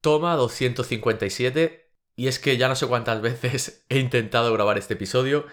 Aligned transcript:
Toma 0.00 0.34
257 0.36 1.90
y 2.16 2.28
es 2.28 2.38
que 2.38 2.56
ya 2.56 2.68
no 2.68 2.76
sé 2.76 2.86
cuántas 2.86 3.20
veces 3.42 3.84
he 3.88 3.98
intentado 3.98 4.52
grabar 4.52 4.78
este 4.78 4.94
episodio. 4.94 5.46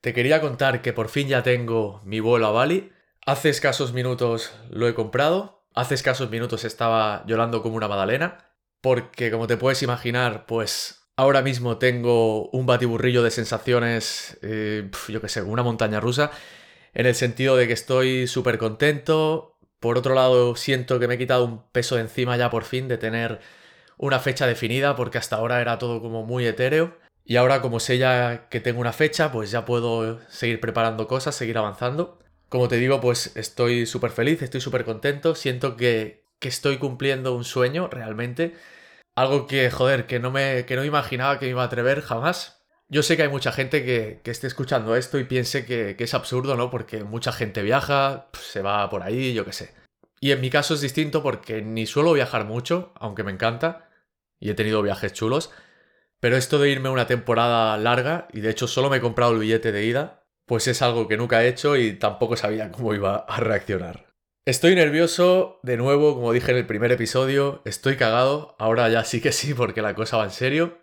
Te 0.00 0.12
quería 0.12 0.40
contar 0.40 0.82
que 0.82 0.92
por 0.92 1.08
fin 1.08 1.28
ya 1.28 1.42
tengo 1.42 2.00
mi 2.04 2.20
vuelo 2.20 2.46
a 2.46 2.50
Bali. 2.50 2.92
Hace 3.26 3.48
escasos 3.48 3.92
minutos 3.92 4.52
lo 4.70 4.86
he 4.86 4.94
comprado. 4.94 5.66
Hace 5.74 5.94
escasos 5.94 6.30
minutos 6.30 6.64
estaba 6.64 7.24
llorando 7.26 7.62
como 7.62 7.76
una 7.76 7.88
madalena. 7.88 8.50
Porque 8.80 9.30
como 9.30 9.46
te 9.46 9.56
puedes 9.56 9.82
imaginar, 9.82 10.44
pues 10.46 11.08
ahora 11.16 11.40
mismo 11.40 11.78
tengo 11.78 12.50
un 12.50 12.66
batiburrillo 12.66 13.22
de 13.22 13.30
sensaciones, 13.30 14.38
eh, 14.42 14.90
yo 15.08 15.20
qué 15.22 15.28
sé, 15.28 15.40
una 15.42 15.62
montaña 15.62 16.00
rusa. 16.00 16.30
En 16.92 17.06
el 17.06 17.14
sentido 17.14 17.56
de 17.56 17.66
que 17.66 17.72
estoy 17.72 18.26
súper 18.26 18.58
contento. 18.58 19.56
Por 19.80 19.98
otro 19.98 20.14
lado, 20.14 20.54
siento 20.54 21.00
que 21.00 21.08
me 21.08 21.14
he 21.14 21.18
quitado 21.18 21.44
un 21.44 21.62
peso 21.70 21.96
de 21.96 22.02
encima 22.02 22.36
ya 22.36 22.50
por 22.50 22.64
fin 22.64 22.88
de 22.88 22.98
tener 22.98 23.40
una 23.96 24.20
fecha 24.20 24.46
definida 24.46 24.96
porque 24.96 25.18
hasta 25.18 25.36
ahora 25.36 25.60
era 25.60 25.78
todo 25.78 26.00
como 26.00 26.24
muy 26.24 26.46
etéreo. 26.46 26.96
Y 27.24 27.36
ahora 27.36 27.62
como 27.62 27.80
sé 27.80 27.98
ya 27.98 28.48
que 28.50 28.60
tengo 28.60 28.80
una 28.80 28.92
fecha, 28.92 29.32
pues 29.32 29.50
ya 29.50 29.64
puedo 29.64 30.20
seguir 30.28 30.60
preparando 30.60 31.08
cosas, 31.08 31.34
seguir 31.34 31.56
avanzando. 31.56 32.18
Como 32.48 32.68
te 32.68 32.76
digo, 32.76 33.00
pues 33.00 33.36
estoy 33.36 33.86
súper 33.86 34.10
feliz, 34.10 34.42
estoy 34.42 34.60
súper 34.60 34.84
contento, 34.84 35.34
siento 35.34 35.76
que, 35.76 36.26
que, 36.38 36.48
estoy 36.48 36.78
cumpliendo 36.78 37.34
un 37.34 37.44
sueño 37.44 37.88
realmente. 37.88 38.54
Algo 39.16 39.46
que, 39.46 39.70
joder, 39.70 40.06
que 40.06 40.20
no 40.20 40.30
me, 40.30 40.66
que 40.66 40.76
no 40.76 40.84
imaginaba 40.84 41.38
que 41.38 41.46
me 41.46 41.50
iba 41.52 41.62
a 41.62 41.66
atrever 41.66 42.02
jamás. 42.02 42.64
Yo 42.88 43.02
sé 43.02 43.16
que 43.16 43.22
hay 43.22 43.28
mucha 43.28 43.52
gente 43.52 43.84
que, 43.84 44.20
que 44.22 44.30
esté 44.30 44.46
escuchando 44.46 44.94
esto 44.96 45.18
y 45.18 45.24
piense 45.24 45.64
que, 45.64 45.96
que, 45.96 46.04
es 46.04 46.14
absurdo, 46.14 46.56
¿no? 46.56 46.70
Porque 46.70 47.04
mucha 47.04 47.32
gente 47.32 47.62
viaja, 47.62 48.28
se 48.34 48.60
va 48.62 48.88
por 48.90 49.02
ahí, 49.02 49.32
yo 49.34 49.44
qué 49.44 49.52
sé. 49.52 49.83
Y 50.24 50.32
en 50.32 50.40
mi 50.40 50.48
caso 50.48 50.72
es 50.72 50.80
distinto 50.80 51.22
porque 51.22 51.60
ni 51.60 51.84
suelo 51.84 52.14
viajar 52.14 52.46
mucho, 52.46 52.94
aunque 52.94 53.22
me 53.24 53.30
encanta, 53.30 53.90
y 54.40 54.48
he 54.48 54.54
tenido 54.54 54.80
viajes 54.80 55.12
chulos, 55.12 55.52
pero 56.18 56.38
esto 56.38 56.58
de 56.58 56.70
irme 56.70 56.88
una 56.88 57.06
temporada 57.06 57.76
larga, 57.76 58.26
y 58.32 58.40
de 58.40 58.48
hecho 58.48 58.66
solo 58.66 58.88
me 58.88 58.96
he 58.96 59.00
comprado 59.02 59.32
el 59.32 59.40
billete 59.40 59.70
de 59.70 59.84
ida, 59.84 60.26
pues 60.46 60.66
es 60.66 60.80
algo 60.80 61.08
que 61.08 61.18
nunca 61.18 61.44
he 61.44 61.48
hecho 61.48 61.76
y 61.76 61.92
tampoco 61.98 62.38
sabía 62.38 62.72
cómo 62.72 62.94
iba 62.94 63.16
a 63.16 63.38
reaccionar. 63.38 64.14
Estoy 64.46 64.74
nervioso, 64.74 65.60
de 65.62 65.76
nuevo, 65.76 66.14
como 66.14 66.32
dije 66.32 66.52
en 66.52 66.56
el 66.56 66.66
primer 66.66 66.90
episodio, 66.90 67.60
estoy 67.66 67.98
cagado, 67.98 68.56
ahora 68.58 68.88
ya 68.88 69.04
sí 69.04 69.20
que 69.20 69.30
sí 69.30 69.52
porque 69.52 69.82
la 69.82 69.94
cosa 69.94 70.16
va 70.16 70.24
en 70.24 70.30
serio. 70.30 70.78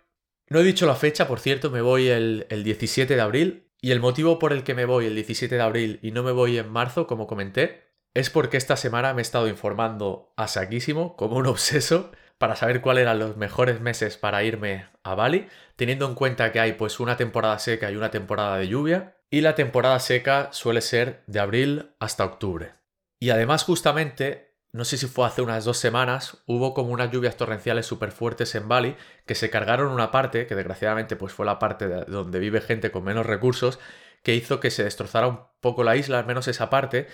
No 0.50 0.60
he 0.60 0.62
dicho 0.62 0.86
la 0.86 0.94
fecha, 0.94 1.26
por 1.26 1.40
cierto, 1.40 1.68
me 1.68 1.80
voy 1.80 2.06
el, 2.06 2.46
el 2.48 2.62
17 2.62 3.12
de 3.12 3.20
abril, 3.20 3.72
y 3.80 3.90
el 3.90 3.98
motivo 3.98 4.38
por 4.38 4.52
el 4.52 4.62
que 4.62 4.76
me 4.76 4.84
voy 4.84 5.06
el 5.06 5.16
17 5.16 5.52
de 5.52 5.62
abril 5.62 5.98
y 6.00 6.12
no 6.12 6.22
me 6.22 6.30
voy 6.30 6.58
en 6.58 6.70
marzo, 6.70 7.08
como 7.08 7.26
comenté, 7.26 7.91
es 8.14 8.30
porque 8.30 8.56
esta 8.56 8.76
semana 8.76 9.14
me 9.14 9.20
he 9.20 9.22
estado 9.22 9.48
informando 9.48 10.32
a 10.36 10.48
saquísimo, 10.48 11.16
como 11.16 11.36
un 11.36 11.46
obseso, 11.46 12.12
para 12.38 12.56
saber 12.56 12.80
cuáles 12.80 13.02
eran 13.02 13.18
los 13.18 13.36
mejores 13.36 13.80
meses 13.80 14.16
para 14.16 14.42
irme 14.42 14.86
a 15.04 15.14
Bali, 15.14 15.46
teniendo 15.76 16.06
en 16.06 16.14
cuenta 16.14 16.52
que 16.52 16.60
hay 16.60 16.72
pues 16.72 17.00
una 17.00 17.16
temporada 17.16 17.58
seca 17.58 17.90
y 17.90 17.96
una 17.96 18.10
temporada 18.10 18.58
de 18.58 18.68
lluvia, 18.68 19.16
y 19.30 19.40
la 19.40 19.54
temporada 19.54 19.98
seca 20.00 20.48
suele 20.52 20.80
ser 20.80 21.22
de 21.26 21.40
abril 21.40 21.94
hasta 22.00 22.24
octubre. 22.24 22.74
Y 23.18 23.30
además 23.30 23.64
justamente, 23.64 24.56
no 24.72 24.84
sé 24.84 24.98
si 24.98 25.06
fue 25.06 25.24
hace 25.26 25.40
unas 25.40 25.64
dos 25.64 25.78
semanas, 25.78 26.42
hubo 26.46 26.74
como 26.74 26.90
unas 26.90 27.10
lluvias 27.12 27.36
torrenciales 27.36 27.86
súper 27.86 28.10
fuertes 28.10 28.54
en 28.56 28.68
Bali 28.68 28.96
que 29.24 29.36
se 29.36 29.48
cargaron 29.48 29.92
una 29.92 30.10
parte, 30.10 30.46
que 30.46 30.54
desgraciadamente 30.54 31.16
pues 31.16 31.32
fue 31.32 31.46
la 31.46 31.58
parte 31.58 31.88
de 31.88 32.04
donde 32.06 32.40
vive 32.40 32.60
gente 32.60 32.90
con 32.90 33.04
menos 33.04 33.24
recursos, 33.24 33.78
que 34.22 34.34
hizo 34.34 34.60
que 34.60 34.70
se 34.70 34.84
destrozara 34.84 35.28
un 35.28 35.40
poco 35.60 35.84
la 35.84 35.96
isla, 35.96 36.18
al 36.18 36.26
menos 36.26 36.48
esa 36.48 36.68
parte, 36.68 37.06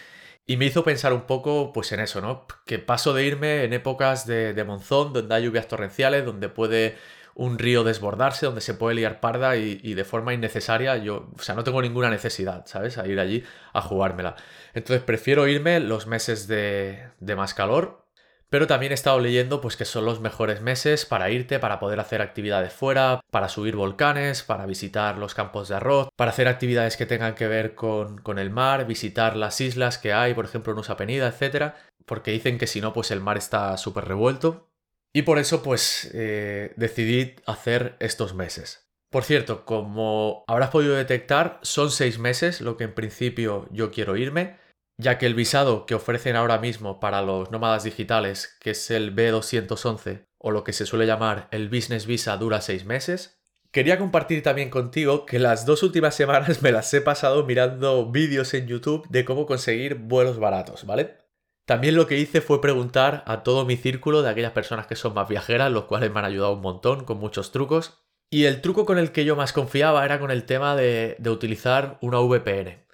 y 0.49 0.57
me 0.57 0.65
hizo 0.65 0.83
pensar 0.83 1.13
un 1.13 1.27
poco, 1.27 1.75
pues 1.75 1.93
en 1.93 2.01
eso, 2.01 2.23
¿no? 2.23 2.47
Que 2.65 2.79
paso 2.79 3.13
de 3.13 3.23
irme 3.27 3.65
en 3.65 3.75
épocas 3.75 4.27
de, 4.27 4.65
monzón, 4.67 5.13
donde 5.13 5.35
hay 5.35 5.45
lluvias 5.45 5.69
torrenciales, 5.69 6.25
donde 6.25 6.49
puede 6.49 6.97
un 7.35 7.59
río 7.59 7.85
desbordarse, 7.85 8.47
donde 8.47 8.63
se 8.63 8.73
puede 8.73 8.95
liar 8.95 9.21
parda 9.21 9.57
y, 9.57 9.79
y, 9.83 9.93
de 9.93 10.05
forma 10.05 10.33
innecesaria, 10.33 10.97
yo, 10.97 11.29
o 11.37 11.43
sea, 11.43 11.55
no 11.55 11.65
tengo 11.65 11.83
ninguna 11.83 12.09
necesidad, 12.09 12.65
¿sabes? 12.67 12.97
A 12.97 13.07
ir 13.07 13.21
allí 13.21 13.45
a 13.75 13.83
jugármela. 13.83 14.37
Entonces 14.73 15.05
prefiero 15.05 15.47
irme 15.47 15.81
los 15.81 16.07
meses 16.07 16.49
de, 16.49 17.11
de 17.21 17.37
más 17.37 17.53
calor, 17.53 18.08
pero 18.51 18.67
también 18.67 18.93
he 18.93 18.95
estado 18.95 19.21
leyendo 19.21 19.61
pues 19.61 19.77
que 19.77 19.85
son 19.85 20.05
los 20.05 20.21
mejores 20.21 20.61
meses 20.61 21.05
para 21.05 21.31
irte, 21.31 21.59
para 21.59 21.79
poder 21.79 22.01
hacer 22.01 22.23
actividades 22.23 22.73
fuera, 22.73 23.21
para 23.31 23.49
subir 23.49 23.77
volcanes, 23.77 24.43
para 24.43 24.67
visitar 24.67 25.19
los 25.19 25.35
campos 25.35 25.69
de 25.69 25.77
arroz, 25.77 26.09
para 26.17 26.31
hacer 26.31 26.49
actividades 26.49 26.97
que 26.97 27.07
tengan 27.07 27.35
que 27.35 27.47
ver 27.47 27.75
con, 27.75 28.19
con 28.19 28.39
el 28.39 28.51
mar, 28.51 28.87
visitar 28.87 29.37
las 29.37 29.61
islas 29.61 29.99
que 29.99 30.13
hay, 30.13 30.35
por 30.35 30.47
ejemplo, 30.47 30.73
en 30.73 30.77
Nusa 30.77 30.97
Penida, 30.97 31.29
etc. 31.29 31.75
Porque 32.07 32.31
dicen 32.31 32.59
que 32.59 32.67
si 32.67 32.81
no, 32.81 32.93
pues 32.93 33.11
el 33.11 33.21
mar 33.21 33.37
está 33.37 33.77
súper 33.77 34.07
revuelto. 34.07 34.71
Y 35.13 35.23
por 35.23 35.39
eso, 35.39 35.63
pues, 35.63 36.11
eh, 36.15 36.73
decidí 36.77 37.37
hacer 37.47 37.97
estos 37.99 38.35
meses. 38.35 38.89
Por 39.11 39.25
cierto, 39.25 39.65
como 39.65 40.45
habrás 40.47 40.69
podido 40.69 40.95
detectar, 40.95 41.59
son 41.63 41.91
seis 41.91 42.19
meses 42.19 42.61
lo 42.61 42.77
que 42.77 42.85
en 42.85 42.95
principio 42.95 43.67
yo 43.71 43.91
quiero 43.91 44.17
irme 44.17 44.57
ya 44.99 45.17
que 45.17 45.27
el 45.27 45.35
visado 45.35 45.87
que 45.87 45.95
ofrecen 45.95 46.37
ahora 46.37 46.59
mismo 46.59 46.99
para 46.99 47.23
los 47.23 47.51
nómadas 47.51 47.85
digitales, 47.85 48.57
que 48.61 48.71
es 48.71 48.91
el 48.91 49.15
B211 49.15 50.27
o 50.39 50.51
lo 50.51 50.65
que 50.65 50.73
se 50.73 50.87
suele 50.87 51.07
llamar 51.07 51.49
el 51.53 51.69
Business 51.69 52.07
Visa, 52.07 52.37
dura 52.37 52.61
seis 52.61 52.85
meses. 52.85 53.41
Quería 53.71 53.99
compartir 53.99 54.43
también 54.43 54.71
contigo 54.71 55.25
que 55.25 55.39
las 55.39 55.67
dos 55.67 55.83
últimas 55.83 56.15
semanas 56.15 56.63
me 56.63 56.73
las 56.73 56.93
he 56.95 57.01
pasado 57.01 57.45
mirando 57.45 58.11
vídeos 58.11 58.55
en 58.55 58.67
YouTube 58.67 59.07
de 59.09 59.25
cómo 59.25 59.47
conseguir 59.47 59.95
vuelos 59.95 60.39
baratos, 60.39 60.85
¿vale? 60.85 61.17
También 61.65 61.97
lo 61.97 62.07
que 62.07 62.19
hice 62.19 62.41
fue 62.41 62.63
preguntar 62.63 63.23
a 63.27 63.43
todo 63.43 63.67
mi 63.67 63.77
círculo 63.77 64.23
de 64.23 64.31
aquellas 64.31 64.53
personas 64.53 64.87
que 64.87 64.97
son 64.97 65.13
más 65.15 65.29
viajeras, 65.29 65.71
los 65.71 65.85
cuales 65.85 66.11
me 66.11 66.19
han 66.19 66.25
ayudado 66.25 66.55
un 66.55 66.63
montón 66.63 67.05
con 67.05 67.19
muchos 67.19 67.53
trucos. 67.53 68.03
Y 68.31 68.45
el 68.45 68.63
truco 68.63 68.87
con 68.87 68.99
el 68.99 69.13
que 69.13 69.27
yo 69.27 69.37
más 69.37 69.53
confiaba 69.53 70.05
era 70.05 70.19
con 70.19 70.31
el 70.31 70.45
tema 70.45 70.75
de, 70.75 71.17
de 71.19 71.31
utilizar 71.31 71.99
una 72.01 72.21
VPN. 72.21 72.88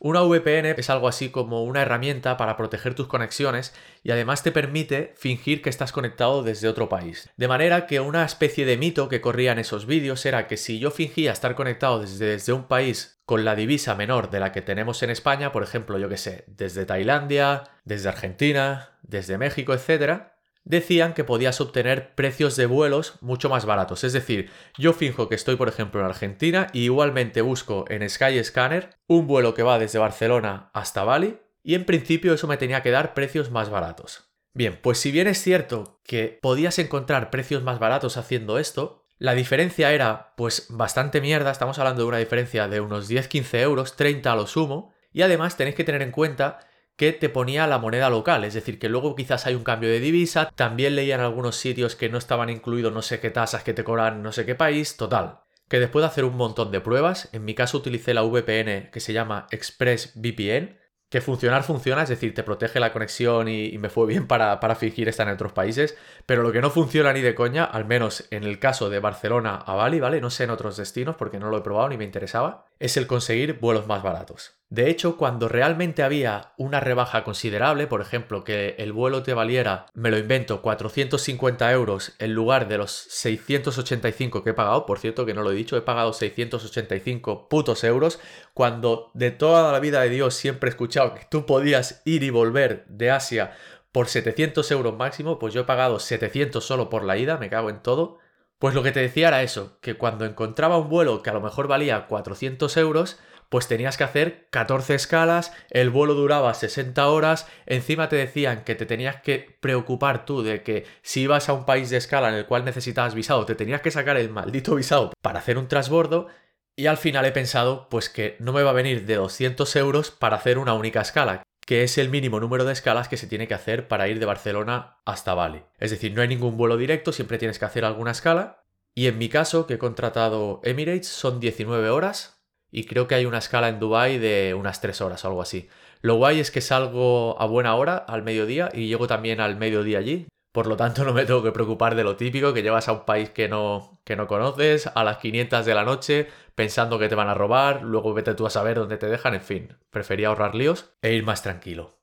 Una 0.00 0.22
VPN 0.22 0.66
es 0.78 0.90
algo 0.90 1.08
así 1.08 1.30
como 1.30 1.64
una 1.64 1.82
herramienta 1.82 2.36
para 2.36 2.56
proteger 2.56 2.94
tus 2.94 3.08
conexiones 3.08 3.74
y 4.04 4.12
además 4.12 4.44
te 4.44 4.52
permite 4.52 5.12
fingir 5.16 5.60
que 5.60 5.70
estás 5.70 5.90
conectado 5.90 6.44
desde 6.44 6.68
otro 6.68 6.88
país. 6.88 7.30
De 7.36 7.48
manera 7.48 7.86
que 7.86 7.98
una 7.98 8.24
especie 8.24 8.64
de 8.64 8.76
mito 8.76 9.08
que 9.08 9.20
corría 9.20 9.50
en 9.52 9.58
esos 9.58 9.86
vídeos 9.86 10.24
era 10.24 10.46
que 10.46 10.56
si 10.56 10.78
yo 10.78 10.92
fingía 10.92 11.32
estar 11.32 11.56
conectado 11.56 12.00
desde, 12.00 12.26
desde 12.26 12.52
un 12.52 12.68
país 12.68 13.20
con 13.24 13.44
la 13.44 13.56
divisa 13.56 13.96
menor 13.96 14.30
de 14.30 14.38
la 14.38 14.52
que 14.52 14.62
tenemos 14.62 15.02
en 15.02 15.10
España, 15.10 15.50
por 15.50 15.64
ejemplo, 15.64 15.98
yo 15.98 16.08
que 16.08 16.16
sé, 16.16 16.44
desde 16.46 16.86
Tailandia, 16.86 17.64
desde 17.84 18.08
Argentina, 18.08 18.98
desde 19.02 19.36
México, 19.36 19.74
etc., 19.74 20.37
decían 20.68 21.14
que 21.14 21.24
podías 21.24 21.60
obtener 21.60 22.14
precios 22.14 22.54
de 22.54 22.66
vuelos 22.66 23.14
mucho 23.22 23.48
más 23.48 23.64
baratos. 23.64 24.04
Es 24.04 24.12
decir, 24.12 24.50
yo 24.76 24.92
finjo 24.92 25.28
que 25.28 25.34
estoy, 25.34 25.56
por 25.56 25.68
ejemplo, 25.68 26.00
en 26.00 26.06
Argentina 26.06 26.68
y 26.74 26.84
igualmente 26.84 27.40
busco 27.40 27.86
en 27.88 28.08
Skyscanner 28.08 28.90
un 29.06 29.26
vuelo 29.26 29.54
que 29.54 29.62
va 29.62 29.78
desde 29.78 29.98
Barcelona 29.98 30.70
hasta 30.74 31.04
Bali 31.04 31.38
y 31.62 31.74
en 31.74 31.86
principio 31.86 32.34
eso 32.34 32.46
me 32.46 32.58
tenía 32.58 32.82
que 32.82 32.90
dar 32.90 33.14
precios 33.14 33.50
más 33.50 33.70
baratos. 33.70 34.30
Bien, 34.52 34.78
pues 34.82 34.98
si 34.98 35.10
bien 35.10 35.26
es 35.26 35.42
cierto 35.42 36.00
que 36.04 36.38
podías 36.42 36.78
encontrar 36.78 37.30
precios 37.30 37.62
más 37.62 37.78
baratos 37.78 38.18
haciendo 38.18 38.58
esto, 38.58 39.06
la 39.16 39.34
diferencia 39.34 39.92
era 39.92 40.34
pues 40.36 40.66
bastante 40.68 41.22
mierda, 41.22 41.50
estamos 41.50 41.78
hablando 41.78 42.02
de 42.02 42.08
una 42.08 42.18
diferencia 42.18 42.68
de 42.68 42.80
unos 42.80 43.10
10-15 43.10 43.60
euros, 43.60 43.96
30 43.96 44.30
a 44.30 44.36
lo 44.36 44.46
sumo, 44.46 44.92
y 45.12 45.22
además 45.22 45.56
tenéis 45.56 45.76
que 45.76 45.84
tener 45.84 46.02
en 46.02 46.12
cuenta 46.12 46.60
que 46.98 47.12
te 47.12 47.28
ponía 47.28 47.68
la 47.68 47.78
moneda 47.78 48.10
local, 48.10 48.42
es 48.42 48.54
decir, 48.54 48.80
que 48.80 48.88
luego 48.88 49.14
quizás 49.14 49.46
hay 49.46 49.54
un 49.54 49.62
cambio 49.62 49.88
de 49.88 50.00
divisa, 50.00 50.50
también 50.56 50.96
leían 50.96 51.20
algunos 51.20 51.54
sitios 51.54 51.94
que 51.94 52.08
no 52.08 52.18
estaban 52.18 52.50
incluidos 52.50 52.92
no 52.92 53.02
sé 53.02 53.20
qué 53.20 53.30
tasas 53.30 53.62
que 53.62 53.72
te 53.72 53.84
cobran 53.84 54.20
no 54.20 54.32
sé 54.32 54.44
qué 54.44 54.56
país, 54.56 54.96
total. 54.96 55.38
Que 55.68 55.78
después 55.78 56.02
de 56.02 56.08
hacer 56.08 56.24
un 56.24 56.36
montón 56.36 56.72
de 56.72 56.80
pruebas, 56.80 57.28
en 57.32 57.44
mi 57.44 57.54
caso 57.54 57.78
utilicé 57.78 58.14
la 58.14 58.22
VPN 58.22 58.90
que 58.90 58.98
se 58.98 59.12
llama 59.12 59.46
ExpressVPN, 59.52 60.76
que 61.08 61.20
funcionar 61.20 61.62
funciona, 61.62 62.02
es 62.02 62.08
decir, 62.08 62.34
te 62.34 62.42
protege 62.42 62.80
la 62.80 62.92
conexión 62.92 63.46
y, 63.46 63.66
y 63.66 63.78
me 63.78 63.90
fue 63.90 64.08
bien 64.08 64.26
para, 64.26 64.58
para, 64.58 64.74
fingir 64.74 65.08
estar 65.08 65.28
en 65.28 65.34
otros 65.34 65.52
países, 65.52 65.96
pero 66.26 66.42
lo 66.42 66.50
que 66.50 66.60
no 66.60 66.70
funciona 66.70 67.12
ni 67.12 67.20
de 67.20 67.36
coña, 67.36 67.64
al 67.64 67.84
menos 67.84 68.26
en 68.32 68.42
el 68.42 68.58
caso 68.58 68.90
de 68.90 68.98
Barcelona 68.98 69.54
a 69.54 69.74
Bali, 69.76 70.00
¿vale? 70.00 70.20
No 70.20 70.30
sé 70.30 70.44
en 70.44 70.50
otros 70.50 70.76
destinos 70.76 71.14
porque 71.14 71.38
no 71.38 71.48
lo 71.48 71.58
he 71.58 71.62
probado 71.62 71.90
ni 71.90 71.96
me 71.96 72.04
interesaba, 72.04 72.66
es 72.80 72.96
el 72.96 73.06
conseguir 73.06 73.60
vuelos 73.60 73.86
más 73.86 74.02
baratos. 74.02 74.57
De 74.70 74.90
hecho, 74.90 75.16
cuando 75.16 75.48
realmente 75.48 76.02
había 76.02 76.52
una 76.58 76.78
rebaja 76.78 77.24
considerable, 77.24 77.86
por 77.86 78.02
ejemplo, 78.02 78.44
que 78.44 78.74
el 78.78 78.92
vuelo 78.92 79.22
te 79.22 79.32
valiera, 79.32 79.86
me 79.94 80.10
lo 80.10 80.18
invento, 80.18 80.60
450 80.60 81.72
euros 81.72 82.14
en 82.18 82.34
lugar 82.34 82.68
de 82.68 82.76
los 82.76 82.92
685 82.92 84.44
que 84.44 84.50
he 84.50 84.54
pagado, 84.54 84.84
por 84.84 84.98
cierto 84.98 85.24
que 85.24 85.32
no 85.32 85.42
lo 85.42 85.52
he 85.52 85.54
dicho, 85.54 85.78
he 85.78 85.80
pagado 85.80 86.12
685 86.12 87.48
putos 87.48 87.82
euros, 87.82 88.20
cuando 88.52 89.10
de 89.14 89.30
toda 89.30 89.72
la 89.72 89.80
vida 89.80 90.02
de 90.02 90.10
Dios 90.10 90.34
siempre 90.34 90.68
he 90.68 90.72
escuchado 90.72 91.14
que 91.14 91.26
tú 91.30 91.46
podías 91.46 92.02
ir 92.04 92.22
y 92.22 92.28
volver 92.28 92.84
de 92.88 93.10
Asia 93.10 93.56
por 93.90 94.08
700 94.08 94.70
euros 94.70 94.94
máximo, 94.94 95.38
pues 95.38 95.54
yo 95.54 95.62
he 95.62 95.64
pagado 95.64 95.98
700 95.98 96.62
solo 96.62 96.90
por 96.90 97.04
la 97.04 97.16
ida, 97.16 97.38
me 97.38 97.48
cago 97.48 97.70
en 97.70 97.80
todo. 97.82 98.18
Pues 98.58 98.74
lo 98.74 98.82
que 98.82 98.92
te 98.92 99.00
decía 99.00 99.28
era 99.28 99.42
eso, 99.42 99.78
que 99.80 99.96
cuando 99.96 100.24
encontraba 100.24 100.78
un 100.78 100.88
vuelo 100.88 101.22
que 101.22 101.30
a 101.30 101.32
lo 101.32 101.40
mejor 101.40 101.68
valía 101.68 102.06
400 102.06 102.76
euros, 102.76 103.18
pues 103.48 103.66
tenías 103.68 103.96
que 103.96 104.04
hacer 104.04 104.48
14 104.50 104.94
escalas, 104.94 105.52
el 105.70 105.90
vuelo 105.90 106.14
duraba 106.14 106.52
60 106.52 107.08
horas, 107.08 107.46
encima 107.66 108.08
te 108.08 108.16
decían 108.16 108.64
que 108.64 108.74
te 108.74 108.86
tenías 108.86 109.22
que 109.22 109.58
preocupar 109.60 110.24
tú 110.24 110.42
de 110.42 110.62
que 110.62 110.84
si 111.02 111.22
ibas 111.22 111.48
a 111.48 111.54
un 111.54 111.64
país 111.64 111.90
de 111.90 111.96
escala 111.96 112.28
en 112.28 112.34
el 112.34 112.46
cual 112.46 112.64
necesitabas 112.64 113.14
visado, 113.14 113.46
te 113.46 113.54
tenías 113.54 113.80
que 113.80 113.90
sacar 113.90 114.16
el 114.16 114.30
maldito 114.30 114.74
visado 114.74 115.12
para 115.22 115.38
hacer 115.38 115.58
un 115.58 115.68
transbordo 115.68 116.28
y 116.76 116.86
al 116.86 116.96
final 116.96 117.24
he 117.24 117.32
pensado 117.32 117.88
pues 117.88 118.08
que 118.08 118.36
no 118.38 118.52
me 118.52 118.62
va 118.62 118.70
a 118.70 118.74
venir 118.74 119.06
de 119.06 119.16
200 119.16 119.74
euros 119.76 120.10
para 120.10 120.36
hacer 120.36 120.58
una 120.58 120.74
única 120.74 121.00
escala, 121.00 121.42
que 121.66 121.82
es 121.82 121.98
el 121.98 122.08
mínimo 122.08 122.40
número 122.40 122.64
de 122.64 122.72
escalas 122.72 123.08
que 123.08 123.16
se 123.16 123.26
tiene 123.26 123.48
que 123.48 123.54
hacer 123.54 123.88
para 123.88 124.08
ir 124.08 124.20
de 124.20 124.26
Barcelona 124.26 124.98
hasta 125.04 125.34
Bali. 125.34 125.62
Es 125.78 125.90
decir, 125.90 126.14
no 126.14 126.22
hay 126.22 126.28
ningún 126.28 126.56
vuelo 126.56 126.76
directo, 126.76 127.12
siempre 127.12 127.38
tienes 127.38 127.58
que 127.58 127.64
hacer 127.64 127.84
alguna 127.84 128.12
escala. 128.12 128.64
Y 128.94 129.06
en 129.06 129.18
mi 129.18 129.28
caso, 129.28 129.66
que 129.66 129.74
he 129.74 129.78
contratado 129.78 130.60
Emirates, 130.64 131.08
son 131.08 131.40
19 131.40 131.90
horas 131.90 132.37
y 132.70 132.84
creo 132.84 133.06
que 133.06 133.14
hay 133.14 133.26
una 133.26 133.38
escala 133.38 133.68
en 133.68 133.78
Dubai 133.78 134.18
de 134.18 134.54
unas 134.54 134.80
3 134.80 135.00
horas 135.00 135.24
o 135.24 135.28
algo 135.28 135.42
así. 135.42 135.68
Lo 136.00 136.16
guay 136.16 136.40
es 136.40 136.50
que 136.50 136.60
salgo 136.60 137.40
a 137.40 137.46
buena 137.46 137.74
hora, 137.74 137.96
al 137.96 138.22
mediodía, 138.22 138.68
y 138.72 138.88
llego 138.88 139.06
también 139.06 139.40
al 139.40 139.56
mediodía 139.56 139.98
allí. 139.98 140.28
Por 140.52 140.66
lo 140.66 140.76
tanto, 140.76 141.04
no 141.06 141.12
me 141.12 141.24
tengo 141.24 141.42
que 141.42 141.52
preocupar 141.52 141.94
de 141.94 142.04
lo 142.04 142.16
típico, 142.16 142.52
que 142.52 142.62
llevas 142.62 142.88
a 142.88 142.92
un 142.92 143.04
país 143.04 143.30
que 143.30 143.48
no, 143.48 144.00
que 144.04 144.16
no 144.16 144.26
conoces, 144.26 144.90
a 144.94 145.04
las 145.04 145.18
500 145.18 145.64
de 145.64 145.74
la 145.74 145.84
noche, 145.84 146.28
pensando 146.54 146.98
que 146.98 147.08
te 147.08 147.14
van 147.14 147.28
a 147.28 147.34
robar, 147.34 147.82
luego 147.82 148.14
vete 148.14 148.34
tú 148.34 148.46
a 148.46 148.50
saber 148.50 148.78
dónde 148.78 148.98
te 148.98 149.06
dejan, 149.06 149.34
en 149.34 149.42
fin, 149.42 149.76
prefería 149.90 150.28
ahorrar 150.28 150.54
líos 150.54 150.92
e 151.02 151.14
ir 151.14 151.24
más 151.24 151.42
tranquilo. 151.42 151.98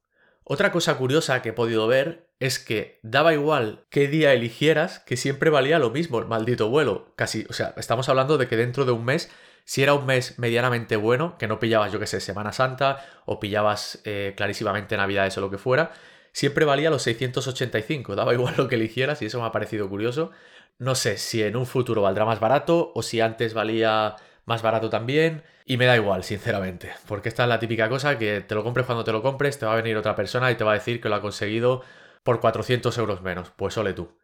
Otra 0.48 0.72
cosa 0.72 0.98
curiosa 0.98 1.42
que 1.42 1.50
he 1.50 1.54
podido 1.54 1.88
ver 1.88 2.30
es 2.40 2.60
que 2.60 3.00
daba 3.02 3.34
igual 3.34 3.86
qué 3.90 4.08
día 4.08 4.32
eligieras, 4.34 5.00
que 5.00 5.18
siempre 5.18 5.50
valía 5.50 5.80
lo 5.80 5.90
mismo 5.90 6.20
el 6.20 6.28
maldito 6.28 6.70
vuelo. 6.70 7.14
Casi, 7.16 7.48
o 7.50 7.54
sea, 7.54 7.74
estamos 7.78 8.10
hablando 8.10 8.38
de 8.38 8.48
que 8.48 8.56
dentro 8.56 8.86
de 8.86 8.92
un 8.92 9.06
mes, 9.06 9.32
si 9.66 9.82
era 9.84 9.96
un 9.96 10.06
mes 10.06 10.38
medianamente 10.38 10.96
bueno, 10.96 11.38
que 11.38 11.48
no 11.48 11.60
pillabas, 11.60 11.92
yo 11.92 12.00
qué 12.00 12.08
sé, 12.08 12.22
Semana 12.22 12.54
Santa 12.54 13.04
o 13.26 13.40
pillabas 13.40 14.00
eh, 14.06 14.34
clarísimamente 14.38 14.96
Navidades 14.96 15.38
o 15.38 15.42
lo 15.42 15.50
que 15.50 15.58
fuera, 15.58 15.92
siempre 16.32 16.66
valía 16.66 16.92
los 16.92 17.02
685, 17.02 18.16
daba 18.16 18.34
igual 18.36 18.54
lo 18.58 18.68
que 18.68 18.76
eligieras 18.76 19.22
y 19.22 19.26
eso 19.26 19.42
me 19.42 19.48
ha 19.48 19.52
parecido 19.52 19.90
curioso. 19.90 20.32
No 20.78 20.94
sé 20.94 21.18
si 21.18 21.42
en 21.42 21.56
un 21.56 21.66
futuro 21.66 22.04
valdrá 22.04 22.26
más 22.26 22.40
barato 22.40 22.92
o 22.94 23.02
si 23.02 23.22
antes 23.22 23.54
valía 23.54 24.16
más 24.46 24.62
barato 24.62 24.90
también 24.90 25.44
y 25.66 25.78
me 25.78 25.86
da 25.86 25.96
igual, 25.96 26.24
sinceramente, 26.24 26.94
porque 27.08 27.30
esta 27.30 27.44
es 27.44 27.50
la 27.50 27.60
típica 27.60 27.90
cosa 27.90 28.20
que 28.20 28.42
te 28.42 28.54
lo 28.54 28.64
compres 28.64 28.86
cuando 28.86 29.04
te 29.04 29.12
lo 29.12 29.24
compres, 29.24 29.58
te 29.58 29.66
va 29.66 29.74
a 29.74 29.78
venir 29.78 29.98
otra 29.98 30.16
persona 30.16 30.52
y 30.52 30.56
te 30.56 30.64
va 30.64 30.72
a 30.72 30.76
decir 30.76 31.02
que 31.02 31.10
lo 31.10 31.16
ha 31.16 31.22
conseguido 31.22 31.82
por 32.24 32.40
400 32.40 32.96
euros 33.00 33.22
menos, 33.24 33.52
pues 33.56 33.78
ole 33.78 33.94
tú. 33.94 34.16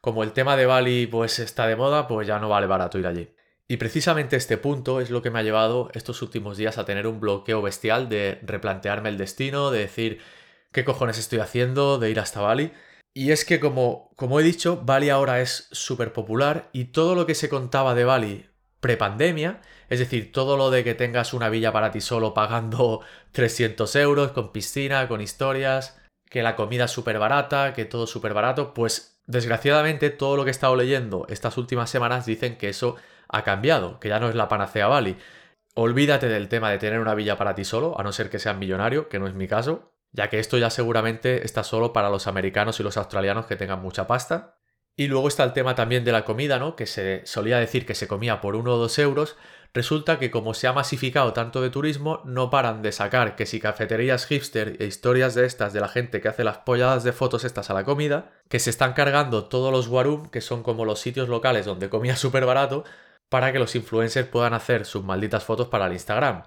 Como 0.00 0.22
el 0.22 0.32
tema 0.32 0.56
de 0.56 0.66
Bali 0.66 1.06
pues 1.08 1.40
está 1.40 1.66
de 1.66 1.74
moda, 1.74 2.06
pues 2.06 2.28
ya 2.28 2.38
no 2.38 2.48
vale 2.48 2.66
barato 2.68 2.98
ir 2.98 3.06
allí. 3.06 3.34
Y 3.74 3.76
precisamente 3.76 4.36
este 4.36 4.56
punto 4.56 5.00
es 5.00 5.10
lo 5.10 5.20
que 5.20 5.32
me 5.32 5.40
ha 5.40 5.42
llevado 5.42 5.90
estos 5.94 6.22
últimos 6.22 6.56
días 6.56 6.78
a 6.78 6.84
tener 6.84 7.08
un 7.08 7.18
bloqueo 7.18 7.60
bestial 7.60 8.08
de 8.08 8.38
replantearme 8.42 9.08
el 9.08 9.18
destino, 9.18 9.72
de 9.72 9.80
decir, 9.80 10.20
qué 10.70 10.84
cojones 10.84 11.18
estoy 11.18 11.40
haciendo 11.40 11.98
de 11.98 12.08
ir 12.08 12.20
hasta 12.20 12.40
Bali. 12.40 12.72
Y 13.14 13.32
es 13.32 13.44
que 13.44 13.58
como, 13.58 14.12
como 14.14 14.38
he 14.38 14.44
dicho, 14.44 14.80
Bali 14.84 15.10
ahora 15.10 15.40
es 15.40 15.66
súper 15.72 16.12
popular 16.12 16.68
y 16.72 16.84
todo 16.92 17.16
lo 17.16 17.26
que 17.26 17.34
se 17.34 17.48
contaba 17.48 17.96
de 17.96 18.04
Bali 18.04 18.46
prepandemia, 18.78 19.60
es 19.88 19.98
decir, 19.98 20.30
todo 20.30 20.56
lo 20.56 20.70
de 20.70 20.84
que 20.84 20.94
tengas 20.94 21.34
una 21.34 21.48
villa 21.48 21.72
para 21.72 21.90
ti 21.90 22.00
solo 22.00 22.32
pagando 22.32 23.00
300 23.32 23.96
euros, 23.96 24.30
con 24.30 24.52
piscina, 24.52 25.08
con 25.08 25.20
historias, 25.20 26.00
que 26.30 26.44
la 26.44 26.54
comida 26.54 26.84
es 26.84 26.92
súper 26.92 27.18
barata, 27.18 27.72
que 27.72 27.86
todo 27.86 28.04
es 28.04 28.10
súper 28.10 28.34
barato, 28.34 28.72
pues 28.72 29.20
desgraciadamente 29.26 30.10
todo 30.10 30.36
lo 30.36 30.44
que 30.44 30.50
he 30.50 30.52
estado 30.52 30.76
leyendo 30.76 31.26
estas 31.28 31.58
últimas 31.58 31.90
semanas 31.90 32.24
dicen 32.24 32.56
que 32.56 32.68
eso 32.68 32.94
ha 33.28 33.42
cambiado, 33.42 34.00
que 34.00 34.08
ya 34.08 34.20
no 34.20 34.28
es 34.28 34.34
la 34.34 34.48
panacea 34.48 34.86
Bali. 34.86 35.16
Olvídate 35.74 36.28
del 36.28 36.48
tema 36.48 36.70
de 36.70 36.78
tener 36.78 37.00
una 37.00 37.14
villa 37.14 37.36
para 37.36 37.54
ti 37.54 37.64
solo, 37.64 37.98
a 37.98 38.02
no 38.02 38.12
ser 38.12 38.30
que 38.30 38.38
seas 38.38 38.56
millonario, 38.56 39.08
que 39.08 39.18
no 39.18 39.26
es 39.26 39.34
mi 39.34 39.48
caso, 39.48 39.92
ya 40.12 40.28
que 40.28 40.38
esto 40.38 40.56
ya 40.58 40.70
seguramente 40.70 41.44
está 41.44 41.64
solo 41.64 41.92
para 41.92 42.10
los 42.10 42.26
americanos 42.26 42.78
y 42.78 42.84
los 42.84 42.96
australianos 42.96 43.46
que 43.46 43.56
tengan 43.56 43.82
mucha 43.82 44.06
pasta. 44.06 44.56
Y 44.96 45.08
luego 45.08 45.26
está 45.26 45.42
el 45.42 45.52
tema 45.52 45.74
también 45.74 46.04
de 46.04 46.12
la 46.12 46.24
comida, 46.24 46.60
¿no? 46.60 46.76
Que 46.76 46.86
se 46.86 47.26
solía 47.26 47.58
decir 47.58 47.84
que 47.84 47.96
se 47.96 48.06
comía 48.06 48.40
por 48.40 48.54
uno 48.54 48.74
o 48.74 48.76
dos 48.76 48.96
euros. 49.00 49.36
Resulta 49.72 50.20
que 50.20 50.30
como 50.30 50.54
se 50.54 50.68
ha 50.68 50.72
masificado 50.72 51.32
tanto 51.32 51.60
de 51.60 51.68
turismo, 51.68 52.22
no 52.24 52.48
paran 52.48 52.80
de 52.80 52.92
sacar 52.92 53.34
que 53.34 53.44
si 53.44 53.58
cafeterías 53.58 54.26
hipster 54.26 54.76
e 54.78 54.86
historias 54.86 55.34
de 55.34 55.46
estas 55.46 55.72
de 55.72 55.80
la 55.80 55.88
gente 55.88 56.20
que 56.20 56.28
hace 56.28 56.44
las 56.44 56.58
polladas 56.58 57.02
de 57.02 57.12
fotos 57.12 57.42
estas 57.42 57.70
a 57.70 57.74
la 57.74 57.82
comida, 57.82 58.30
que 58.48 58.60
se 58.60 58.70
están 58.70 58.92
cargando 58.92 59.46
todos 59.46 59.72
los 59.72 59.88
warum, 59.88 60.26
que 60.30 60.40
son 60.40 60.62
como 60.62 60.84
los 60.84 61.00
sitios 61.00 61.28
locales 61.28 61.66
donde 61.66 61.90
comía 61.90 62.14
súper 62.24 62.46
barato, 62.46 62.84
para 63.34 63.52
que 63.52 63.58
los 63.58 63.74
influencers 63.74 64.28
puedan 64.28 64.54
hacer 64.54 64.84
sus 64.84 65.02
malditas 65.02 65.42
fotos 65.42 65.66
para 65.66 65.86
el 65.86 65.92
Instagram. 65.94 66.44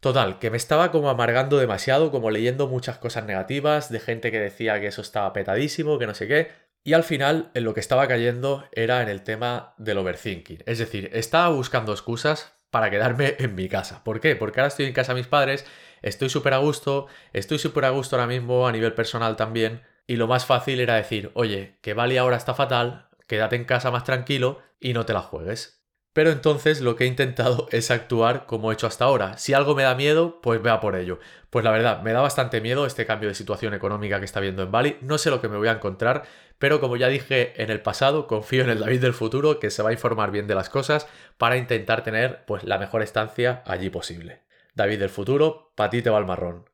Total, 0.00 0.38
que 0.38 0.50
me 0.50 0.58
estaba 0.58 0.90
como 0.90 1.08
amargando 1.08 1.56
demasiado, 1.56 2.10
como 2.10 2.30
leyendo 2.30 2.68
muchas 2.68 2.98
cosas 2.98 3.24
negativas, 3.24 3.90
de 3.90 4.00
gente 4.00 4.30
que 4.30 4.38
decía 4.38 4.78
que 4.78 4.88
eso 4.88 5.00
estaba 5.00 5.32
petadísimo, 5.32 5.98
que 5.98 6.06
no 6.06 6.12
sé 6.12 6.28
qué, 6.28 6.50
y 6.84 6.92
al 6.92 7.04
final 7.04 7.50
en 7.54 7.64
lo 7.64 7.72
que 7.72 7.80
estaba 7.80 8.06
cayendo 8.06 8.68
era 8.72 9.00
en 9.00 9.08
el 9.08 9.22
tema 9.22 9.72
del 9.78 9.96
overthinking. 9.96 10.62
Es 10.66 10.76
decir, 10.76 11.08
estaba 11.14 11.48
buscando 11.48 11.92
excusas 11.92 12.52
para 12.68 12.90
quedarme 12.90 13.36
en 13.38 13.54
mi 13.54 13.70
casa. 13.70 14.04
¿Por 14.04 14.20
qué? 14.20 14.36
Porque 14.36 14.60
ahora 14.60 14.68
estoy 14.68 14.84
en 14.84 14.92
casa 14.92 15.14
de 15.14 15.20
mis 15.20 15.28
padres, 15.28 15.64
estoy 16.02 16.28
súper 16.28 16.52
a 16.52 16.58
gusto, 16.58 17.06
estoy 17.32 17.58
súper 17.58 17.86
a 17.86 17.90
gusto 17.92 18.16
ahora 18.16 18.28
mismo 18.28 18.68
a 18.68 18.72
nivel 18.72 18.92
personal 18.92 19.36
también, 19.36 19.80
y 20.06 20.16
lo 20.16 20.26
más 20.26 20.44
fácil 20.44 20.80
era 20.80 20.96
decir, 20.96 21.30
oye, 21.32 21.78
que 21.80 21.94
Vale 21.94 22.18
ahora 22.18 22.36
está 22.36 22.52
fatal, 22.52 23.08
quédate 23.26 23.56
en 23.56 23.64
casa 23.64 23.90
más 23.90 24.04
tranquilo 24.04 24.60
y 24.78 24.92
no 24.92 25.06
te 25.06 25.14
la 25.14 25.22
juegues. 25.22 25.75
Pero 26.16 26.30
entonces 26.30 26.80
lo 26.80 26.96
que 26.96 27.04
he 27.04 27.08
intentado 27.08 27.68
es 27.72 27.90
actuar 27.90 28.46
como 28.46 28.70
he 28.70 28.74
hecho 28.74 28.86
hasta 28.86 29.04
ahora. 29.04 29.36
Si 29.36 29.52
algo 29.52 29.74
me 29.74 29.82
da 29.82 29.94
miedo, 29.94 30.40
pues 30.40 30.62
vea 30.62 30.80
por 30.80 30.96
ello. 30.96 31.18
Pues 31.50 31.62
la 31.62 31.70
verdad, 31.70 32.00
me 32.00 32.14
da 32.14 32.22
bastante 32.22 32.62
miedo 32.62 32.86
este 32.86 33.04
cambio 33.04 33.28
de 33.28 33.34
situación 33.34 33.74
económica 33.74 34.18
que 34.18 34.24
está 34.24 34.40
viendo 34.40 34.62
en 34.62 34.72
Bali. 34.72 34.96
No 35.02 35.18
sé 35.18 35.28
lo 35.28 35.42
que 35.42 35.50
me 35.50 35.58
voy 35.58 35.68
a 35.68 35.72
encontrar, 35.72 36.22
pero 36.58 36.80
como 36.80 36.96
ya 36.96 37.08
dije 37.08 37.62
en 37.62 37.68
el 37.68 37.82
pasado, 37.82 38.26
confío 38.26 38.62
en 38.62 38.70
el 38.70 38.80
David 38.80 39.02
del 39.02 39.12
futuro 39.12 39.60
que 39.60 39.70
se 39.70 39.82
va 39.82 39.90
a 39.90 39.92
informar 39.92 40.30
bien 40.30 40.46
de 40.46 40.54
las 40.54 40.70
cosas 40.70 41.06
para 41.36 41.58
intentar 41.58 42.02
tener 42.02 42.46
pues 42.46 42.64
la 42.64 42.78
mejor 42.78 43.02
estancia 43.02 43.62
allí 43.66 43.90
posible. 43.90 44.40
David 44.74 45.00
del 45.00 45.10
futuro, 45.10 45.74
patite 45.74 46.08
va 46.08 46.16
al 46.16 46.24
marrón. 46.24 46.64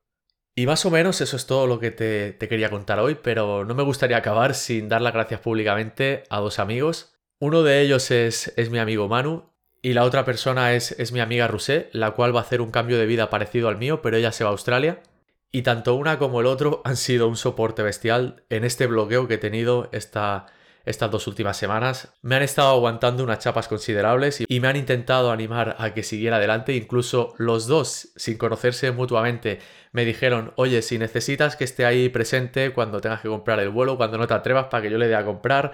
Y 0.55 0.67
más 0.67 0.87
o 0.87 0.91
menos 0.93 1.21
eso 1.21 1.35
es 1.35 1.47
todo 1.47 1.67
lo 1.67 1.81
que 1.81 1.91
te, 1.91 2.31
te 2.33 2.47
quería 2.47 2.71
contar 2.71 3.00
hoy, 3.00 3.17
pero 3.21 3.65
no 3.65 3.75
me 3.75 3.83
gustaría 3.83 4.19
acabar 4.19 4.55
sin 4.55 4.89
dar 4.89 5.03
las 5.03 5.12
gracias 5.15 5.41
públicamente 5.41 6.23
a 6.31 6.39
dos 6.39 6.61
amigos 6.61 7.12
uno 7.43 7.65
de 7.65 7.81
ellos 7.81 8.12
es, 8.12 8.53
es 8.56 8.71
mi 8.71 8.79
amigo 8.79 9.09
Manu 9.09 9.50
y 9.83 9.94
la 9.94 10.05
otra 10.05 10.25
persona 10.25 10.75
es, 10.75 10.93
es 10.93 11.11
mi 11.11 11.19
amiga 11.19 11.49
Rusé, 11.49 11.89
la 11.91 12.12
cual 12.12 12.33
va 12.33 12.39
a 12.39 12.44
hacer 12.44 12.61
un 12.61 12.71
cambio 12.71 12.99
de 12.99 13.06
vida 13.06 13.31
parecido 13.31 13.67
al 13.67 13.79
mío, 13.79 14.00
pero 14.00 14.17
ella 14.17 14.31
se 14.31 14.44
va 14.44 14.50
a 14.50 14.53
Australia. 14.53 15.03
Y 15.50 15.62
tanto 15.62 15.97
una 15.97 16.21
como 16.21 16.39
el 16.39 16.47
otro 16.47 16.83
han 16.85 16.97
sido 16.97 17.27
un 17.27 17.37
soporte 17.37 17.83
bestial 17.83 18.44
en 18.49 18.62
este 18.62 18.87
bloqueo 18.87 19.27
que 19.27 19.35
he 19.35 19.39
tenido 19.39 19.89
esta, 19.91 20.47
estas 20.85 21.11
dos 21.11 21.27
últimas 21.27 21.56
semanas. 21.56 22.15
Me 22.23 22.37
han 22.37 22.43
estado 22.43 22.69
aguantando 22.69 23.25
unas 23.25 23.41
chapas 23.41 23.67
considerables 23.67 24.44
y 24.46 24.61
me 24.61 24.69
han 24.69 24.77
intentado 24.77 25.32
animar 25.32 25.75
a 25.81 25.94
que 25.94 26.05
siguiera 26.05 26.37
adelante. 26.37 26.77
Incluso 26.77 27.34
los 27.39 27.67
dos, 27.67 28.13
sin 28.15 28.39
conocerse 28.39 28.93
mutuamente, 28.93 29.58
me 29.91 30.05
dijeron, 30.05 30.53
oye, 30.55 30.81
si 30.81 30.96
necesitas 30.96 31.56
que 31.56 31.65
esté 31.65 31.87
ahí 31.87 32.08
presente 32.08 32.72
cuando 32.72 33.01
tengas 33.01 33.20
que 33.20 33.29
comprar 33.29 33.58
el 33.58 33.70
vuelo, 33.70 33.96
cuando 33.96 34.17
no 34.17 34.29
te 34.29 34.34
atrevas 34.34 34.67
para 34.67 34.84
que 34.84 34.93
yo 34.93 34.99
le 34.99 35.08
dé 35.08 35.17
a 35.17 35.25
comprar 35.25 35.72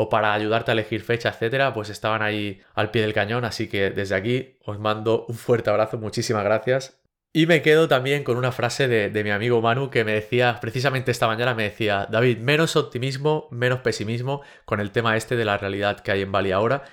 o 0.00 0.08
para 0.08 0.32
ayudarte 0.32 0.70
a 0.70 0.74
elegir 0.74 1.02
fecha, 1.02 1.30
etcétera, 1.30 1.74
pues 1.74 1.90
estaban 1.90 2.22
ahí 2.22 2.62
al 2.76 2.92
pie 2.92 3.02
del 3.02 3.12
cañón. 3.12 3.44
Así 3.44 3.68
que 3.68 3.90
desde 3.90 4.14
aquí 4.14 4.56
os 4.64 4.78
mando 4.78 5.26
un 5.26 5.34
fuerte 5.34 5.70
abrazo, 5.70 5.98
muchísimas 5.98 6.44
gracias. 6.44 7.00
Y 7.32 7.46
me 7.46 7.62
quedo 7.62 7.88
también 7.88 8.22
con 8.22 8.36
una 8.36 8.52
frase 8.52 8.86
de, 8.86 9.10
de, 9.10 9.24
mi 9.24 9.30
amigo 9.30 9.60
Manu 9.60 9.90
que 9.90 10.04
me 10.04 10.12
decía, 10.12 10.58
precisamente 10.60 11.10
esta 11.10 11.26
mañana 11.26 11.52
me 11.52 11.64
decía, 11.64 12.06
David, 12.08 12.38
menos 12.38 12.76
optimismo, 12.76 13.48
menos 13.50 13.80
pesimismo 13.80 14.42
con 14.64 14.78
el 14.78 14.92
tema 14.92 15.16
este 15.16 15.34
de 15.34 15.44
la 15.44 15.58
realidad 15.58 15.98
que 15.98 16.12
hay 16.12 16.22
en 16.22 16.30
Bali 16.30 16.52
ahora 16.52 16.84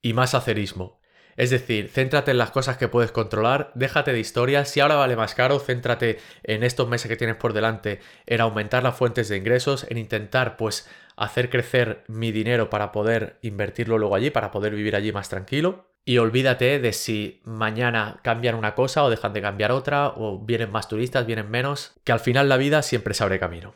y 0.00 0.12
más 0.12 0.36
acerismo. 0.36 1.02
Es 1.36 1.50
decir, 1.50 1.88
céntrate 1.88 2.30
en 2.30 2.38
las 2.38 2.50
cosas 2.50 2.76
que 2.76 2.88
puedes 2.88 3.10
controlar, 3.10 3.72
déjate 3.74 4.12
de 4.12 4.20
historias, 4.20 4.68
si 4.68 4.80
ahora 4.80 4.96
vale 4.96 5.16
más 5.16 5.34
caro, 5.34 5.58
céntrate 5.58 6.18
en 6.42 6.62
estos 6.62 6.88
meses 6.88 7.08
que 7.08 7.16
tienes 7.16 7.36
por 7.36 7.54
delante, 7.54 8.00
en 8.26 8.40
aumentar 8.40 8.82
las 8.82 8.96
fuentes 8.96 9.28
de 9.28 9.38
ingresos, 9.38 9.86
en 9.88 9.98
intentar 9.98 10.56
pues 10.56 10.88
hacer 11.16 11.50
crecer 11.50 12.04
mi 12.08 12.32
dinero 12.32 12.70
para 12.70 12.92
poder 12.92 13.38
invertirlo 13.42 13.98
luego 13.98 14.14
allí, 14.14 14.30
para 14.30 14.50
poder 14.50 14.74
vivir 14.74 14.96
allí 14.96 15.12
más 15.12 15.28
tranquilo. 15.28 15.92
Y 16.04 16.18
olvídate 16.18 16.80
de 16.80 16.92
si 16.92 17.40
mañana 17.44 18.20
cambian 18.22 18.56
una 18.56 18.74
cosa 18.74 19.04
o 19.04 19.10
dejan 19.10 19.32
de 19.32 19.42
cambiar 19.42 19.70
otra, 19.70 20.08
o 20.08 20.38
vienen 20.44 20.72
más 20.72 20.88
turistas, 20.88 21.26
vienen 21.26 21.50
menos, 21.50 21.94
que 22.04 22.12
al 22.12 22.20
final 22.20 22.48
la 22.48 22.56
vida 22.56 22.82
siempre 22.82 23.14
se 23.14 23.22
abre 23.22 23.38
camino. 23.38 23.74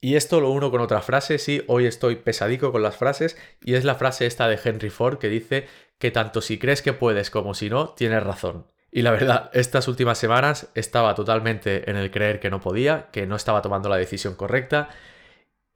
Y 0.00 0.14
esto 0.16 0.40
lo 0.40 0.50
uno 0.50 0.70
con 0.70 0.80
otra 0.80 1.02
frase, 1.02 1.38
sí, 1.38 1.62
hoy 1.66 1.86
estoy 1.86 2.16
pesadico 2.16 2.72
con 2.72 2.82
las 2.82 2.96
frases, 2.96 3.36
y 3.62 3.74
es 3.74 3.84
la 3.84 3.94
frase 3.94 4.26
esta 4.26 4.48
de 4.48 4.58
Henry 4.62 4.90
Ford 4.90 5.18
que 5.18 5.28
dice 5.28 5.66
que 5.98 6.10
tanto 6.10 6.40
si 6.40 6.58
crees 6.58 6.80
que 6.80 6.92
puedes 6.92 7.30
como 7.30 7.54
si 7.54 7.68
no, 7.68 7.90
tienes 7.90 8.22
razón. 8.22 8.66
Y 8.90 9.02
la 9.02 9.10
verdad, 9.10 9.50
estas 9.52 9.88
últimas 9.88 10.16
semanas 10.16 10.70
estaba 10.74 11.14
totalmente 11.14 11.90
en 11.90 11.96
el 11.96 12.10
creer 12.10 12.40
que 12.40 12.50
no 12.50 12.60
podía, 12.60 13.08
que 13.10 13.26
no 13.26 13.36
estaba 13.36 13.60
tomando 13.60 13.88
la 13.88 13.96
decisión 13.96 14.34
correcta, 14.34 14.88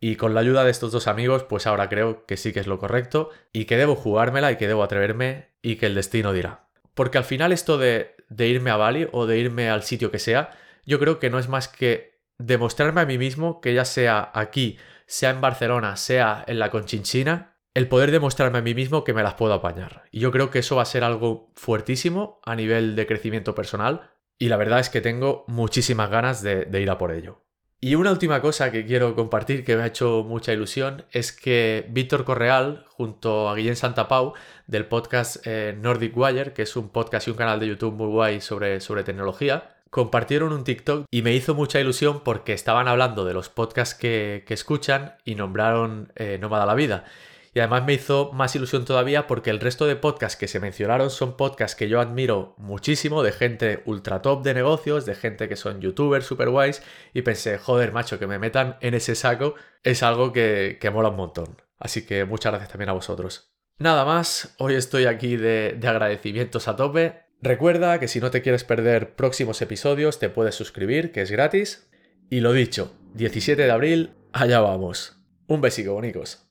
y 0.00 0.16
con 0.16 0.34
la 0.34 0.40
ayuda 0.40 0.64
de 0.64 0.70
estos 0.70 0.92
dos 0.92 1.06
amigos, 1.06 1.44
pues 1.44 1.66
ahora 1.66 1.88
creo 1.88 2.24
que 2.26 2.36
sí 2.36 2.52
que 2.52 2.60
es 2.60 2.66
lo 2.66 2.78
correcto 2.78 3.30
y 3.52 3.66
que 3.66 3.76
debo 3.76 3.94
jugármela 3.94 4.50
y 4.50 4.56
que 4.56 4.66
debo 4.66 4.82
atreverme 4.82 5.50
y 5.62 5.76
que 5.76 5.86
el 5.86 5.94
destino 5.94 6.32
dirá. 6.32 6.68
Porque 6.94 7.18
al 7.18 7.24
final 7.24 7.52
esto 7.52 7.78
de, 7.78 8.16
de 8.28 8.48
irme 8.48 8.70
a 8.70 8.76
Bali 8.76 9.08
o 9.12 9.26
de 9.26 9.38
irme 9.38 9.68
al 9.68 9.82
sitio 9.82 10.10
que 10.10 10.18
sea, 10.18 10.50
yo 10.86 10.98
creo 10.98 11.18
que 11.18 11.30
no 11.30 11.38
es 11.38 11.48
más 11.48 11.68
que 11.68 12.20
demostrarme 12.38 13.02
a 13.02 13.06
mí 13.06 13.18
mismo 13.18 13.60
que 13.60 13.74
ya 13.74 13.84
sea 13.84 14.30
aquí, 14.34 14.78
sea 15.06 15.30
en 15.30 15.40
Barcelona, 15.40 15.96
sea 15.96 16.44
en 16.46 16.58
la 16.58 16.70
Conchinchina, 16.70 17.58
el 17.74 17.88
poder 17.88 18.10
demostrarme 18.10 18.58
a 18.58 18.62
mí 18.62 18.74
mismo 18.74 19.04
que 19.04 19.14
me 19.14 19.22
las 19.22 19.34
puedo 19.34 19.52
apañar. 19.52 20.04
Y 20.10 20.20
yo 20.20 20.32
creo 20.32 20.50
que 20.50 20.60
eso 20.60 20.76
va 20.76 20.82
a 20.82 20.86
ser 20.86 21.04
algo 21.04 21.52
fuertísimo 21.54 22.40
a 22.44 22.56
nivel 22.56 22.96
de 22.96 23.06
crecimiento 23.06 23.54
personal 23.54 24.10
y 24.38 24.48
la 24.48 24.56
verdad 24.56 24.80
es 24.80 24.88
que 24.88 25.00
tengo 25.00 25.44
muchísimas 25.48 26.10
ganas 26.10 26.42
de, 26.42 26.68
ir 26.80 26.90
a 26.90 26.98
por 26.98 27.12
ello. 27.12 27.44
Y 27.82 27.94
una 27.94 28.10
última 28.10 28.42
cosa 28.42 28.70
que 28.70 28.84
quiero 28.84 29.14
compartir 29.14 29.64
que 29.64 29.74
me 29.74 29.82
ha 29.82 29.86
hecho 29.86 30.22
mucha 30.22 30.52
ilusión 30.52 31.04
es 31.12 31.32
que 31.32 31.86
Víctor 31.88 32.26
Correal, 32.26 32.84
junto 32.88 33.48
a 33.48 33.54
Guillén 33.54 33.74
Santapau, 33.74 34.34
del 34.66 34.84
podcast 34.84 35.38
eh, 35.46 35.74
Nordic 35.80 36.14
Wire, 36.14 36.52
que 36.52 36.60
es 36.62 36.76
un 36.76 36.90
podcast 36.90 37.26
y 37.26 37.30
un 37.30 37.38
canal 37.38 37.58
de 37.58 37.68
YouTube 37.68 37.94
muy 37.94 38.08
guay 38.08 38.42
sobre, 38.42 38.80
sobre 38.82 39.02
tecnología, 39.02 39.76
compartieron 39.88 40.52
un 40.52 40.62
TikTok 40.62 41.06
y 41.10 41.22
me 41.22 41.32
hizo 41.32 41.54
mucha 41.54 41.80
ilusión 41.80 42.20
porque 42.20 42.52
estaban 42.52 42.86
hablando 42.86 43.24
de 43.24 43.32
los 43.32 43.48
podcasts 43.48 43.94
que, 43.94 44.44
escuchan 44.46 45.14
y 45.24 45.34
nombraron 45.34 46.12
eh, 46.16 46.36
Nómada 46.38 46.66
la 46.66 46.74
Vida. 46.74 47.06
Y 47.52 47.58
además 47.58 47.84
me 47.84 47.94
hizo 47.94 48.30
más 48.32 48.54
ilusión 48.54 48.84
todavía 48.84 49.26
porque 49.26 49.50
el 49.50 49.58
resto 49.58 49.86
de 49.86 49.96
podcasts 49.96 50.38
que 50.38 50.46
se 50.46 50.60
mencionaron 50.60 51.10
son 51.10 51.36
podcasts 51.36 51.76
que 51.76 51.88
yo 51.88 52.00
admiro 52.00 52.54
muchísimo, 52.58 53.22
de 53.22 53.32
gente 53.32 53.82
ultra 53.86 54.22
top 54.22 54.44
de 54.44 54.54
negocios, 54.54 55.04
de 55.04 55.16
gente 55.16 55.48
que 55.48 55.56
son 55.56 55.80
youtubers 55.80 56.26
super 56.26 56.48
guays, 56.48 56.82
y 57.12 57.22
pensé, 57.22 57.58
joder, 57.58 57.92
macho, 57.92 58.18
que 58.20 58.28
me 58.28 58.38
metan 58.38 58.76
en 58.80 58.94
ese 58.94 59.16
saco 59.16 59.54
es 59.82 60.02
algo 60.02 60.32
que, 60.32 60.78
que 60.80 60.90
mola 60.90 61.08
un 61.08 61.16
montón. 61.16 61.60
Así 61.78 62.06
que 62.06 62.24
muchas 62.24 62.52
gracias 62.52 62.70
también 62.70 62.90
a 62.90 62.94
vosotros. 62.94 63.52
Nada 63.78 64.04
más, 64.04 64.54
hoy 64.58 64.74
estoy 64.74 65.06
aquí 65.06 65.36
de, 65.36 65.74
de 65.78 65.88
agradecimientos 65.88 66.68
a 66.68 66.76
tope. 66.76 67.22
Recuerda 67.40 67.98
que 67.98 68.08
si 68.08 68.20
no 68.20 68.30
te 68.30 68.42
quieres 68.42 68.62
perder 68.62 69.16
próximos 69.16 69.62
episodios, 69.62 70.18
te 70.18 70.28
puedes 70.28 70.54
suscribir, 70.54 71.10
que 71.10 71.22
es 71.22 71.30
gratis. 71.30 71.90
Y 72.28 72.40
lo 72.40 72.52
dicho, 72.52 72.94
17 73.14 73.62
de 73.62 73.70
abril, 73.70 74.10
allá 74.32 74.60
vamos. 74.60 75.16
Un 75.46 75.62
besico, 75.62 75.94
bonicos. 75.94 76.46